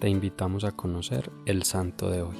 te 0.00 0.08
invitamos 0.08 0.64
a 0.64 0.72
conocer 0.72 1.30
el 1.44 1.62
santo 1.62 2.10
de 2.10 2.22
hoy. 2.22 2.36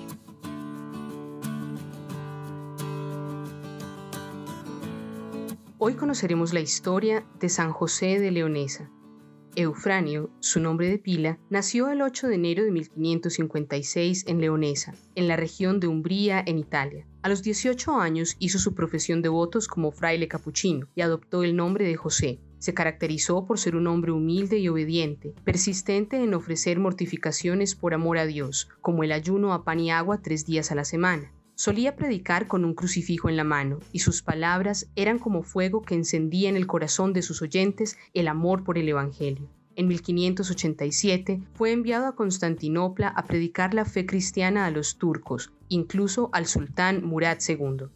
Hoy 5.78 5.94
conoceremos 5.94 6.52
la 6.52 6.60
historia 6.60 7.24
de 7.38 7.48
San 7.48 7.72
José 7.72 8.18
de 8.18 8.30
Leonesa. 8.30 8.90
Eufranio, 9.56 10.30
su 10.40 10.60
nombre 10.60 10.88
de 10.88 10.98
pila, 10.98 11.38
nació 11.50 11.90
el 11.90 12.02
8 12.02 12.28
de 12.28 12.34
enero 12.36 12.64
de 12.64 12.70
1556 12.70 14.24
en 14.26 14.40
Leonesa, 14.40 14.94
en 15.14 15.28
la 15.28 15.36
región 15.36 15.80
de 15.80 15.88
Umbría, 15.88 16.42
en 16.46 16.58
Italia. 16.58 17.06
A 17.22 17.28
los 17.28 17.42
18 17.42 17.94
años 18.00 18.36
hizo 18.38 18.58
su 18.58 18.74
profesión 18.74 19.20
de 19.22 19.28
votos 19.28 19.68
como 19.68 19.90
fraile 19.90 20.28
capuchino 20.28 20.86
y 20.94 21.02
adoptó 21.02 21.42
el 21.42 21.56
nombre 21.56 21.84
de 21.84 21.96
José, 21.96 22.40
se 22.60 22.72
caracterizó 22.74 23.44
por 23.44 23.58
ser 23.58 23.74
un 23.74 23.88
hombre 23.88 24.12
humilde 24.12 24.58
y 24.58 24.68
obediente, 24.68 25.34
persistente 25.42 26.22
en 26.22 26.34
ofrecer 26.34 26.78
mortificaciones 26.78 27.74
por 27.74 27.94
amor 27.94 28.18
a 28.18 28.26
Dios, 28.26 28.68
como 28.80 29.02
el 29.02 29.10
ayuno 29.10 29.52
a 29.52 29.64
pan 29.64 29.80
y 29.80 29.90
agua 29.90 30.22
tres 30.22 30.46
días 30.46 30.70
a 30.70 30.76
la 30.76 30.84
semana. 30.84 31.32
Solía 31.56 31.96
predicar 31.96 32.46
con 32.46 32.64
un 32.64 32.74
crucifijo 32.74 33.28
en 33.28 33.36
la 33.36 33.44
mano, 33.44 33.80
y 33.92 33.98
sus 33.98 34.22
palabras 34.22 34.88
eran 34.94 35.18
como 35.18 35.42
fuego 35.42 35.82
que 35.82 35.94
encendía 35.94 36.48
en 36.48 36.56
el 36.56 36.66
corazón 36.66 37.12
de 37.12 37.22
sus 37.22 37.42
oyentes 37.42 37.98
el 38.14 38.28
amor 38.28 38.62
por 38.62 38.78
el 38.78 38.88
Evangelio. 38.88 39.50
En 39.76 39.88
1587 39.88 41.42
fue 41.54 41.72
enviado 41.72 42.06
a 42.06 42.14
Constantinopla 42.14 43.08
a 43.08 43.24
predicar 43.24 43.72
la 43.72 43.84
fe 43.84 44.04
cristiana 44.04 44.66
a 44.66 44.70
los 44.70 44.98
turcos, 44.98 45.52
incluso 45.68 46.28
al 46.32 46.46
sultán 46.46 47.04
Murad 47.04 47.38
II. 47.46 47.88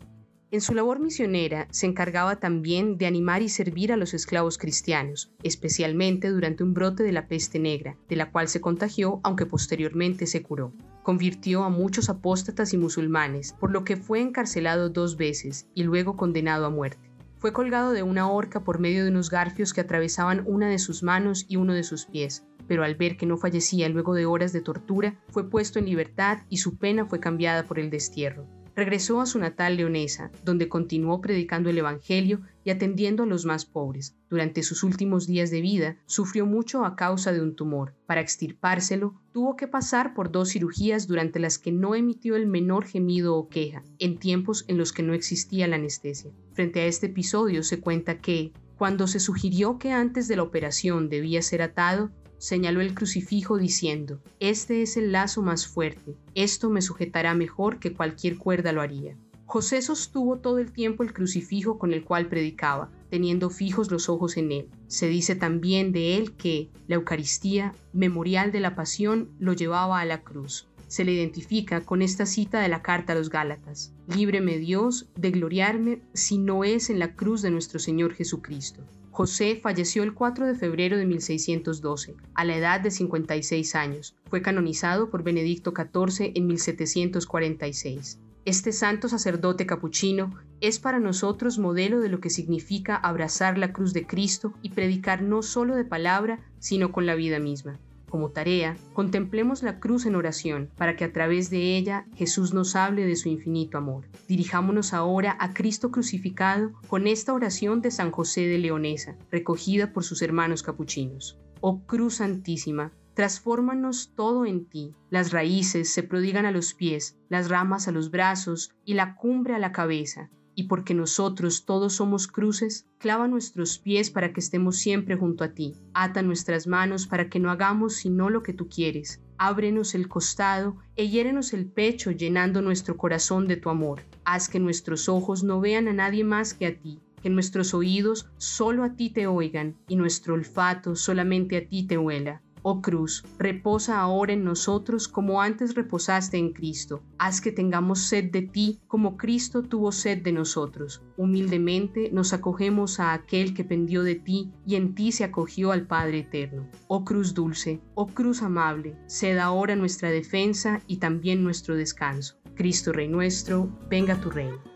En 0.54 0.60
su 0.60 0.72
labor 0.72 1.00
misionera 1.00 1.66
se 1.72 1.86
encargaba 1.86 2.36
también 2.36 2.96
de 2.96 3.06
animar 3.06 3.42
y 3.42 3.48
servir 3.48 3.92
a 3.92 3.96
los 3.96 4.14
esclavos 4.14 4.56
cristianos, 4.56 5.32
especialmente 5.42 6.30
durante 6.30 6.62
un 6.62 6.74
brote 6.74 7.02
de 7.02 7.10
la 7.10 7.26
peste 7.26 7.58
negra, 7.58 7.96
de 8.08 8.14
la 8.14 8.30
cual 8.30 8.46
se 8.46 8.60
contagió 8.60 9.18
aunque 9.24 9.46
posteriormente 9.46 10.28
se 10.28 10.44
curó. 10.44 10.72
Convirtió 11.02 11.64
a 11.64 11.70
muchos 11.70 12.08
apóstatas 12.08 12.72
y 12.72 12.78
musulmanes, 12.78 13.52
por 13.58 13.72
lo 13.72 13.82
que 13.82 13.96
fue 13.96 14.20
encarcelado 14.20 14.90
dos 14.90 15.16
veces 15.16 15.66
y 15.74 15.82
luego 15.82 16.16
condenado 16.16 16.66
a 16.66 16.70
muerte. 16.70 17.10
Fue 17.38 17.52
colgado 17.52 17.90
de 17.90 18.04
una 18.04 18.30
horca 18.30 18.62
por 18.62 18.78
medio 18.78 19.02
de 19.02 19.10
unos 19.10 19.30
garfios 19.30 19.72
que 19.72 19.80
atravesaban 19.80 20.44
una 20.46 20.68
de 20.68 20.78
sus 20.78 21.02
manos 21.02 21.46
y 21.48 21.56
uno 21.56 21.74
de 21.74 21.82
sus 21.82 22.06
pies, 22.06 22.44
pero 22.68 22.84
al 22.84 22.94
ver 22.94 23.16
que 23.16 23.26
no 23.26 23.38
fallecía 23.38 23.88
luego 23.88 24.14
de 24.14 24.26
horas 24.26 24.52
de 24.52 24.60
tortura, 24.60 25.20
fue 25.30 25.50
puesto 25.50 25.80
en 25.80 25.86
libertad 25.86 26.42
y 26.48 26.58
su 26.58 26.76
pena 26.76 27.06
fue 27.06 27.18
cambiada 27.18 27.64
por 27.64 27.80
el 27.80 27.90
destierro 27.90 28.46
regresó 28.76 29.20
a 29.20 29.26
su 29.26 29.38
natal 29.38 29.76
leonesa, 29.76 30.30
donde 30.44 30.68
continuó 30.68 31.20
predicando 31.20 31.70
el 31.70 31.78
Evangelio 31.78 32.40
y 32.64 32.70
atendiendo 32.70 33.22
a 33.22 33.26
los 33.26 33.44
más 33.44 33.66
pobres. 33.66 34.16
Durante 34.28 34.62
sus 34.62 34.82
últimos 34.82 35.26
días 35.26 35.50
de 35.50 35.60
vida, 35.60 35.96
sufrió 36.06 36.46
mucho 36.46 36.84
a 36.84 36.96
causa 36.96 37.32
de 37.32 37.40
un 37.40 37.54
tumor. 37.54 37.94
Para 38.06 38.20
extirpárselo, 38.20 39.14
tuvo 39.32 39.56
que 39.56 39.68
pasar 39.68 40.14
por 40.14 40.32
dos 40.32 40.50
cirugías 40.50 41.06
durante 41.06 41.38
las 41.38 41.58
que 41.58 41.72
no 41.72 41.94
emitió 41.94 42.36
el 42.36 42.46
menor 42.46 42.86
gemido 42.86 43.36
o 43.36 43.48
queja, 43.48 43.82
en 43.98 44.18
tiempos 44.18 44.64
en 44.68 44.78
los 44.78 44.92
que 44.92 45.02
no 45.02 45.14
existía 45.14 45.68
la 45.68 45.76
anestesia. 45.76 46.32
Frente 46.52 46.80
a 46.80 46.86
este 46.86 47.06
episodio 47.06 47.62
se 47.62 47.80
cuenta 47.80 48.18
que, 48.18 48.52
cuando 48.76 49.06
se 49.06 49.20
sugirió 49.20 49.78
que 49.78 49.92
antes 49.92 50.28
de 50.28 50.36
la 50.36 50.42
operación 50.42 51.08
debía 51.08 51.42
ser 51.42 51.62
atado, 51.62 52.10
señaló 52.38 52.80
el 52.80 52.94
crucifijo 52.94 53.56
diciendo, 53.58 54.20
Este 54.40 54.82
es 54.82 54.96
el 54.96 55.12
lazo 55.12 55.42
más 55.42 55.66
fuerte, 55.66 56.16
esto 56.34 56.70
me 56.70 56.82
sujetará 56.82 57.34
mejor 57.34 57.78
que 57.78 57.94
cualquier 57.94 58.36
cuerda 58.36 58.72
lo 58.72 58.82
haría. 58.82 59.16
José 59.46 59.82
sostuvo 59.82 60.38
todo 60.38 60.58
el 60.58 60.72
tiempo 60.72 61.02
el 61.02 61.12
crucifijo 61.12 61.78
con 61.78 61.92
el 61.92 62.02
cual 62.04 62.28
predicaba, 62.28 62.90
teniendo 63.10 63.50
fijos 63.50 63.90
los 63.90 64.08
ojos 64.08 64.36
en 64.36 64.50
él. 64.50 64.68
Se 64.88 65.06
dice 65.06 65.36
también 65.36 65.92
de 65.92 66.16
él 66.16 66.34
que 66.34 66.70
la 66.88 66.96
Eucaristía, 66.96 67.74
memorial 67.92 68.52
de 68.52 68.60
la 68.60 68.74
pasión, 68.74 69.30
lo 69.38 69.52
llevaba 69.52 70.00
a 70.00 70.04
la 70.04 70.22
cruz. 70.22 70.66
Se 70.94 71.04
le 71.04 71.10
identifica 71.10 71.80
con 71.80 72.02
esta 72.02 72.24
cita 72.24 72.60
de 72.60 72.68
la 72.68 72.80
carta 72.80 73.14
a 73.14 73.16
los 73.16 73.28
Gálatas, 73.28 73.92
Líbreme 74.06 74.58
Dios 74.58 75.08
de 75.16 75.32
gloriarme 75.32 76.02
si 76.12 76.38
no 76.38 76.62
es 76.62 76.88
en 76.88 77.00
la 77.00 77.16
cruz 77.16 77.42
de 77.42 77.50
nuestro 77.50 77.80
Señor 77.80 78.14
Jesucristo. 78.14 78.80
José 79.10 79.58
falleció 79.60 80.04
el 80.04 80.14
4 80.14 80.46
de 80.46 80.54
febrero 80.54 80.96
de 80.96 81.04
1612, 81.04 82.14
a 82.34 82.44
la 82.44 82.56
edad 82.56 82.80
de 82.80 82.92
56 82.92 83.74
años. 83.74 84.14
Fue 84.30 84.40
canonizado 84.40 85.10
por 85.10 85.24
Benedicto 85.24 85.74
XIV 85.76 86.30
en 86.32 86.46
1746. 86.46 88.20
Este 88.44 88.70
santo 88.70 89.08
sacerdote 89.08 89.66
capuchino 89.66 90.32
es 90.60 90.78
para 90.78 91.00
nosotros 91.00 91.58
modelo 91.58 91.98
de 91.98 92.08
lo 92.08 92.20
que 92.20 92.30
significa 92.30 92.94
abrazar 92.94 93.58
la 93.58 93.72
cruz 93.72 93.94
de 93.94 94.06
Cristo 94.06 94.54
y 94.62 94.70
predicar 94.70 95.22
no 95.22 95.42
solo 95.42 95.74
de 95.74 95.84
palabra, 95.84 96.38
sino 96.60 96.92
con 96.92 97.04
la 97.04 97.16
vida 97.16 97.40
misma. 97.40 97.80
Como 98.14 98.30
tarea, 98.30 98.76
contemplemos 98.92 99.64
la 99.64 99.80
cruz 99.80 100.06
en 100.06 100.14
oración 100.14 100.70
para 100.76 100.94
que 100.94 101.02
a 101.02 101.12
través 101.12 101.50
de 101.50 101.76
ella 101.76 102.06
Jesús 102.14 102.54
nos 102.54 102.76
hable 102.76 103.04
de 103.04 103.16
su 103.16 103.28
infinito 103.28 103.76
amor. 103.76 104.04
Dirijámonos 104.28 104.94
ahora 104.94 105.36
a 105.40 105.52
Cristo 105.52 105.90
crucificado 105.90 106.70
con 106.86 107.08
esta 107.08 107.32
oración 107.32 107.82
de 107.82 107.90
San 107.90 108.12
José 108.12 108.42
de 108.42 108.58
Leonesa, 108.58 109.16
recogida 109.32 109.92
por 109.92 110.04
sus 110.04 110.22
hermanos 110.22 110.62
capuchinos. 110.62 111.40
Oh 111.60 111.80
Cruz 111.86 112.18
Santísima, 112.18 112.92
transfórmanos 113.14 114.12
todo 114.14 114.46
en 114.46 114.66
ti. 114.66 114.94
Las 115.10 115.32
raíces 115.32 115.92
se 115.92 116.04
prodigan 116.04 116.46
a 116.46 116.52
los 116.52 116.72
pies, 116.72 117.16
las 117.28 117.48
ramas 117.48 117.88
a 117.88 117.90
los 117.90 118.12
brazos 118.12 118.70
y 118.84 118.94
la 118.94 119.16
cumbre 119.16 119.56
a 119.56 119.58
la 119.58 119.72
cabeza 119.72 120.30
y 120.54 120.64
porque 120.64 120.94
nosotros 120.94 121.64
todos 121.64 121.94
somos 121.94 122.26
cruces, 122.26 122.86
clava 122.98 123.28
nuestros 123.28 123.78
pies 123.78 124.10
para 124.10 124.32
que 124.32 124.40
estemos 124.40 124.76
siempre 124.76 125.16
junto 125.16 125.44
a 125.44 125.54
ti, 125.54 125.74
ata 125.92 126.22
nuestras 126.22 126.66
manos 126.66 127.06
para 127.06 127.28
que 127.28 127.40
no 127.40 127.50
hagamos 127.50 127.94
sino 127.94 128.30
lo 128.30 128.42
que 128.42 128.52
tú 128.52 128.68
quieres, 128.68 129.20
ábrenos 129.38 129.94
el 129.94 130.08
costado 130.08 130.76
e 130.96 131.08
hiérenos 131.08 131.52
el 131.52 131.66
pecho 131.66 132.10
llenando 132.10 132.62
nuestro 132.62 132.96
corazón 132.96 133.48
de 133.48 133.56
tu 133.56 133.70
amor, 133.70 134.02
haz 134.24 134.48
que 134.48 134.60
nuestros 134.60 135.08
ojos 135.08 135.42
no 135.42 135.60
vean 135.60 135.88
a 135.88 135.92
nadie 135.92 136.24
más 136.24 136.54
que 136.54 136.66
a 136.66 136.78
ti, 136.78 137.00
que 137.22 137.30
nuestros 137.30 137.72
oídos 137.72 138.28
solo 138.36 138.84
a 138.84 138.96
ti 138.96 139.10
te 139.10 139.26
oigan 139.26 139.76
y 139.88 139.96
nuestro 139.96 140.34
olfato 140.34 140.94
solamente 140.94 141.56
a 141.56 141.66
ti 141.66 141.86
te 141.86 141.96
huela. 141.96 142.43
Oh 142.66 142.80
cruz, 142.80 143.22
reposa 143.38 144.00
ahora 144.00 144.32
en 144.32 144.42
nosotros 144.42 145.06
como 145.06 145.42
antes 145.42 145.74
reposaste 145.74 146.38
en 146.38 146.54
Cristo. 146.54 147.02
Haz 147.18 147.42
que 147.42 147.52
tengamos 147.52 148.06
sed 148.06 148.30
de 148.30 148.40
ti 148.40 148.80
como 148.86 149.18
Cristo 149.18 149.62
tuvo 149.62 149.92
sed 149.92 150.22
de 150.22 150.32
nosotros. 150.32 151.02
Humildemente 151.18 152.08
nos 152.10 152.32
acogemos 152.32 153.00
a 153.00 153.12
aquel 153.12 153.52
que 153.52 153.64
pendió 153.64 154.02
de 154.02 154.14
ti 154.14 154.50
y 154.64 154.76
en 154.76 154.94
ti 154.94 155.12
se 155.12 155.24
acogió 155.24 155.72
al 155.72 155.86
Padre 155.86 156.20
eterno. 156.20 156.66
Oh 156.88 157.04
cruz 157.04 157.34
dulce, 157.34 157.82
oh 157.94 158.06
cruz 158.06 158.40
amable, 158.40 158.96
sed 159.08 159.36
ahora 159.36 159.76
nuestra 159.76 160.08
defensa 160.08 160.80
y 160.86 160.96
también 160.96 161.44
nuestro 161.44 161.76
descanso. 161.76 162.36
Cristo 162.54 162.92
Rey 162.92 163.08
nuestro, 163.08 163.68
venga 163.90 164.18
tu 164.18 164.30
reino. 164.30 164.73